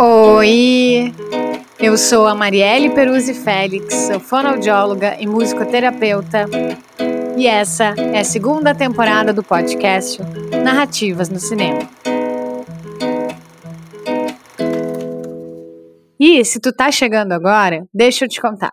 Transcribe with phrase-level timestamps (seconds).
[0.00, 1.14] Oi,
[1.78, 6.46] eu sou a Marielle Peruzzi Félix, sou fonoaudióloga e musicoterapeuta,
[7.36, 10.20] e essa é a segunda temporada do podcast
[10.64, 11.88] Narrativas no Cinema.
[16.18, 18.72] E se tu tá chegando agora, deixa eu te contar.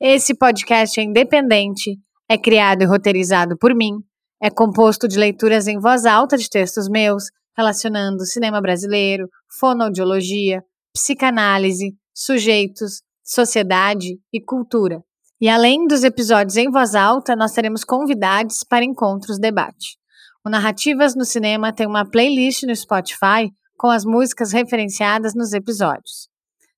[0.00, 4.02] Esse podcast é independente, é criado e roteirizado por mim,
[4.42, 9.28] é composto de leituras em voz alta de textos meus, relacionando cinema brasileiro,
[9.58, 15.00] fonoaudiologia, psicanálise, sujeitos, sociedade e cultura.
[15.40, 19.96] E além dos episódios em voz alta, nós teremos convidados para encontros debate.
[20.44, 26.28] O Narrativas no Cinema tem uma playlist no Spotify com as músicas referenciadas nos episódios.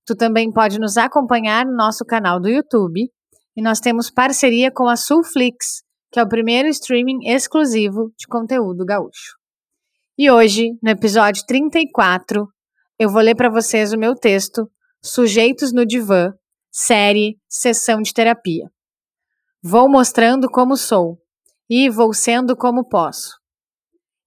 [0.06, 3.10] Tu também pode nos acompanhar no nosso canal do YouTube
[3.56, 5.82] e nós temos parceria com a Sulflix,
[6.14, 9.36] que é o primeiro streaming exclusivo de conteúdo gaúcho.
[10.16, 12.46] E hoje, no episódio 34,
[12.96, 14.70] eu vou ler para vocês o meu texto
[15.02, 16.32] Sujeitos no Divã,
[16.70, 18.70] série Sessão de Terapia.
[19.60, 21.18] Vou mostrando como sou
[21.68, 23.36] e vou sendo como posso.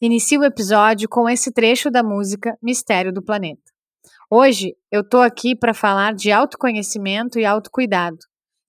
[0.02, 3.72] Inicio o episódio com esse trecho da música Mistério do Planeta.
[4.30, 8.18] Hoje eu tô aqui para falar de autoconhecimento e autocuidado,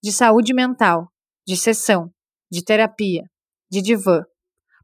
[0.01, 1.11] de saúde mental,
[1.45, 2.13] de sessão,
[2.51, 3.25] de terapia,
[3.71, 4.23] de divã,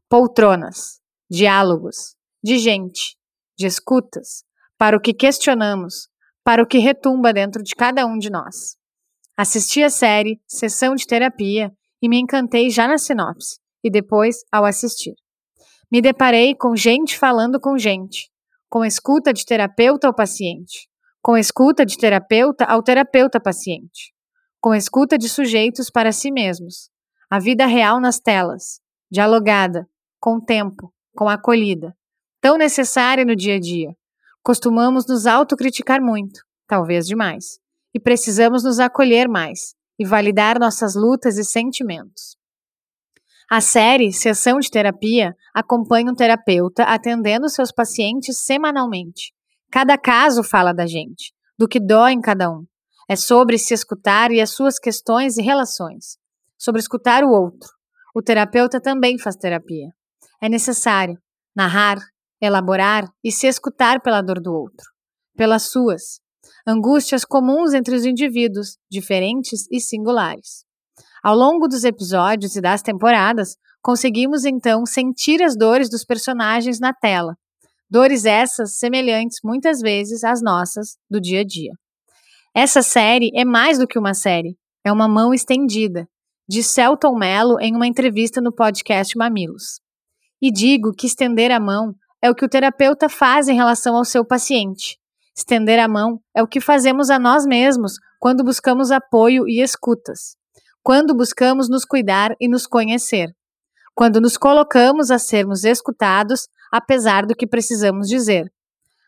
[0.09, 0.99] poltronas,
[1.29, 3.17] diálogos, de gente,
[3.57, 4.43] de escutas,
[4.77, 6.07] para o que questionamos,
[6.43, 8.77] para o que retumba dentro de cada um de nós.
[9.35, 11.71] Assisti a série Sessão de Terapia
[12.01, 15.15] e me encantei já na sinopse e depois ao assistir.
[15.91, 18.29] Me deparei com gente falando com gente,
[18.69, 20.87] com escuta de terapeuta ao paciente,
[21.21, 24.13] com escuta de terapeuta ao terapeuta paciente,
[24.61, 26.89] com escuta de sujeitos para si mesmos,
[27.29, 28.79] a vida real nas telas,
[29.11, 29.87] dialogada,
[30.19, 31.95] com tempo, com acolhida,
[32.41, 33.95] tão necessária no dia a dia.
[34.43, 37.59] Costumamos nos autocriticar muito, talvez demais,
[37.93, 42.37] e precisamos nos acolher mais e validar nossas lutas e sentimentos.
[43.49, 49.33] A série Sessão de Terapia acompanha um terapeuta atendendo seus pacientes semanalmente.
[49.71, 52.65] Cada caso fala da gente, do que dói em cada um.
[53.07, 56.17] É sobre se escutar e as suas questões e relações.
[56.57, 57.69] Sobre escutar o outro.
[58.13, 59.89] O terapeuta também faz terapia.
[60.41, 61.17] É necessário
[61.55, 61.97] narrar,
[62.41, 64.85] elaborar e se escutar pela dor do outro,
[65.35, 66.19] pelas suas
[66.67, 70.65] angústias comuns entre os indivíduos, diferentes e singulares.
[71.23, 76.93] Ao longo dos episódios e das temporadas, conseguimos então sentir as dores dos personagens na
[76.93, 77.35] tela.
[77.89, 81.71] Dores essas semelhantes muitas vezes às nossas do dia a dia.
[82.53, 86.07] Essa série é mais do que uma série, é uma mão estendida,
[86.47, 89.79] diz Celton Mello em uma entrevista no podcast Mamilos.
[90.41, 94.05] E digo que estender a mão é o que o terapeuta faz em relação ao
[94.05, 94.99] seu paciente.
[95.35, 100.35] Estender a mão é o que fazemos a nós mesmos quando buscamos apoio e escutas
[100.85, 103.35] quando buscamos nos cuidar e nos conhecer,
[103.95, 108.53] quando nos colocamos a sermos escutados apesar do que precisamos dizer,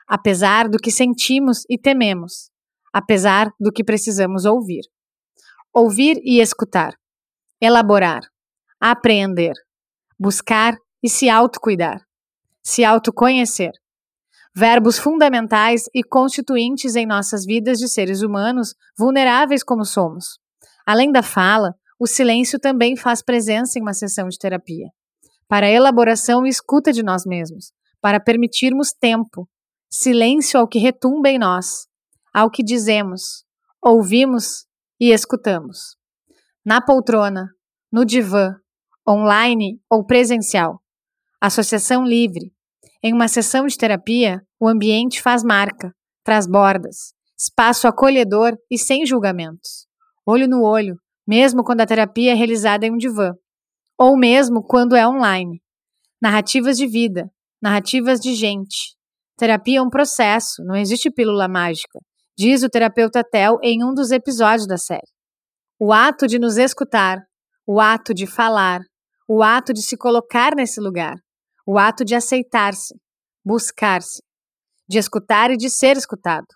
[0.07, 2.49] apesar do que sentimos e tememos,
[2.91, 4.81] apesar do que precisamos ouvir.
[5.71, 6.95] Ouvir e escutar,
[7.61, 8.21] elaborar,
[8.79, 9.53] apreender,
[10.19, 12.01] buscar e se autocuidar,
[12.63, 13.71] se autoconhecer.
[14.55, 20.39] Verbos fundamentais e constituintes em nossas vidas de seres humanos vulneráveis como somos.
[20.85, 24.87] Além da fala, o silêncio também faz presença em uma sessão de terapia,
[25.47, 29.47] para elaboração e escuta de nós mesmos, para permitirmos tempo,
[29.89, 31.87] silêncio ao que retumba em nós,
[32.33, 33.43] ao que dizemos,
[33.81, 34.65] ouvimos
[34.99, 35.97] e escutamos.
[36.67, 37.47] Na poltrona,
[37.89, 38.53] no divã,
[39.07, 40.81] online ou presencial.
[41.39, 42.51] Associação livre.
[43.01, 45.93] Em uma sessão de terapia, o ambiente faz marca,
[46.25, 49.87] traz bordas, espaço acolhedor e sem julgamentos
[50.27, 53.33] olho no olho, mesmo quando a terapia é realizada em um divã,
[53.97, 55.61] ou mesmo quando é online.
[56.21, 58.97] Narrativas de vida, narrativas de gente.
[59.37, 61.97] Terapia é um processo, não existe pílula mágica,
[62.37, 65.16] diz o terapeuta Tel em um dos episódios da série.
[65.79, 67.21] O ato de nos escutar,
[67.63, 68.81] o ato de falar,
[69.29, 71.15] o ato de se colocar nesse lugar,
[71.67, 72.95] o ato de aceitar-se,
[73.45, 74.23] buscar-se,
[74.89, 76.47] de escutar e de ser escutado.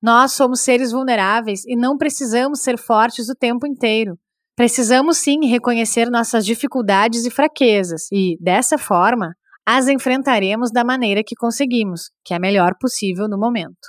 [0.00, 4.16] Nós somos seres vulneráveis e não precisamos ser fortes o tempo inteiro.
[4.54, 9.34] Precisamos sim reconhecer nossas dificuldades e fraquezas e, dessa forma,
[9.66, 13.88] as enfrentaremos da maneira que conseguimos, que é a melhor possível no momento.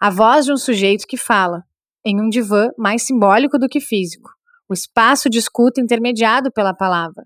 [0.00, 1.62] A voz de um sujeito que fala,
[2.04, 4.30] em um divã mais simbólico do que físico,
[4.68, 7.24] o espaço de escuta intermediado pela palavra,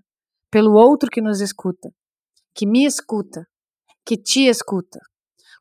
[0.51, 1.89] pelo outro que nos escuta,
[2.55, 3.45] que me escuta,
[4.05, 4.99] que te escuta.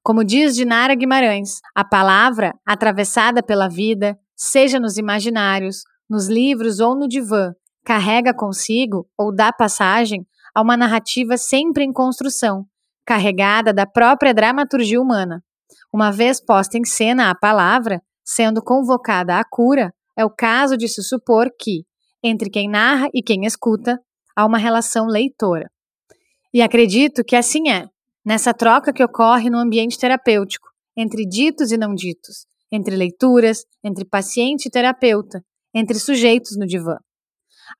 [0.02, 6.96] Como diz Dinara Guimarães, a palavra, atravessada pela vida, seja nos imaginários, nos livros ou
[6.96, 7.52] no divã,
[7.84, 12.64] carrega consigo ou dá passagem a uma narrativa sempre em construção,
[13.04, 15.42] carregada da própria dramaturgia humana.
[15.92, 20.86] Uma vez posta em cena a palavra, sendo convocada à cura, é o caso de
[20.86, 21.86] se supor que,
[22.22, 23.98] entre quem narra e quem escuta,
[24.36, 25.70] há uma relação leitora.
[26.52, 27.86] E acredito que assim é,
[28.22, 34.04] nessa troca que ocorre no ambiente terapêutico, entre ditos e não ditos, entre leituras, entre
[34.04, 35.42] paciente e terapeuta,
[35.74, 36.98] entre sujeitos no divã.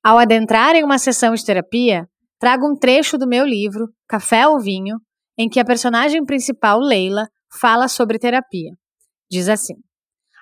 [0.03, 2.09] Ao adentrar em uma sessão de terapia,
[2.39, 4.97] trago um trecho do meu livro, Café ou Vinho,
[5.37, 7.27] em que a personagem principal, Leila,
[7.59, 8.71] fala sobre terapia.
[9.29, 9.75] Diz assim: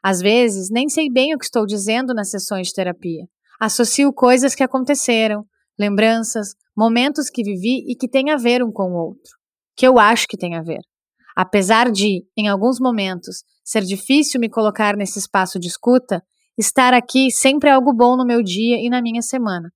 [0.10, 3.26] Às vezes, nem sei bem o que estou dizendo nas sessões de terapia.
[3.60, 5.44] Associo coisas que aconteceram,
[5.78, 9.34] lembranças, momentos que vivi e que têm a ver um com o outro,
[9.76, 10.80] que eu acho que tem a ver.
[11.36, 16.24] Apesar de, em alguns momentos, ser difícil me colocar nesse espaço de escuta,
[16.58, 19.70] estar aqui sempre é algo bom no meu dia e na minha semana.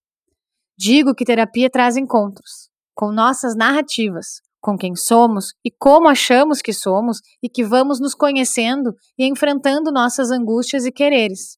[0.77, 6.71] Digo que terapia traz encontros com nossas narrativas, com quem somos e como achamos que
[6.71, 11.57] somos e que vamos nos conhecendo e enfrentando nossas angústias e quereres.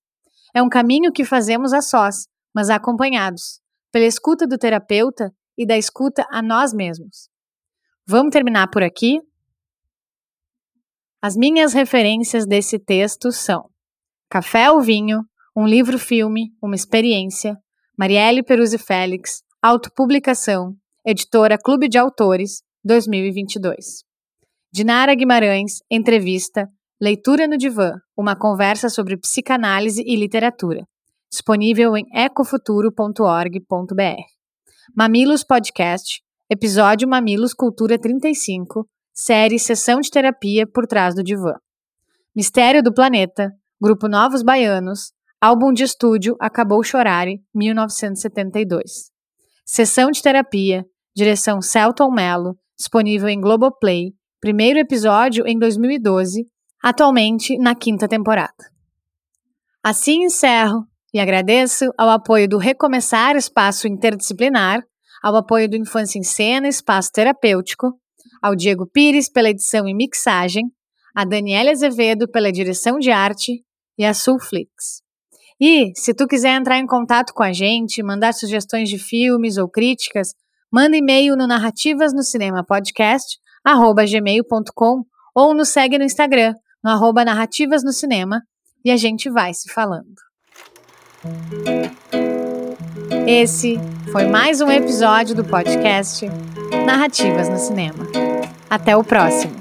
[0.56, 3.60] É um caminho que fazemos a sós, mas acompanhados,
[3.92, 7.30] pela escuta do terapeuta e da escuta a nós mesmos.
[8.08, 9.20] Vamos terminar por aqui?
[11.22, 13.70] As minhas referências desse texto são
[14.30, 15.22] Café ou Vinho,
[15.56, 17.58] um livro-filme, uma experiência,
[17.98, 24.04] Marielle Peruzzi Félix, autopublicação, editora Clube de Autores, 2022.
[24.72, 26.68] Dinara Guimarães, entrevista,
[27.00, 30.86] Leitura no Divã, uma conversa sobre psicanálise e literatura
[31.34, 34.24] disponível em ecofuturo.org.br.
[34.96, 41.56] Mamilos Podcast, episódio Mamilos Cultura 35, série Sessão de Terapia por Trás do Divã.
[42.36, 43.52] Mistério do Planeta,
[43.82, 49.10] Grupo Novos Baianos, álbum de estúdio Acabou Chorare, 1972.
[49.66, 50.86] Sessão de Terapia,
[51.16, 56.46] direção Celton Mello, disponível em Globoplay, primeiro episódio em 2012,
[56.84, 58.54] atualmente na quinta temporada.
[59.82, 64.84] Assim encerro e agradeço ao apoio do Recomeçar Espaço Interdisciplinar,
[65.22, 67.94] ao apoio do Infância em Cena Espaço Terapêutico,
[68.42, 70.66] ao Diego Pires pela edição e mixagem,
[71.16, 73.64] a Daniela Azevedo pela direção de arte
[73.98, 75.02] e a Sulflix.
[75.62, 79.70] E, se tu quiser entrar em contato com a gente, mandar sugestões de filmes ou
[79.70, 80.34] críticas,
[80.74, 85.06] manda e-mail no narrativas no cinema podcast arroba gmail.com
[85.36, 88.42] ou nos segue no Instagram, no arroba narrativas no cinema,
[88.84, 90.16] e a gente vai se falando.
[93.28, 93.80] Esse
[94.12, 96.26] foi mais um episódio do podcast
[96.86, 98.06] Narrativas no Cinema.
[98.70, 99.54] Até o próximo!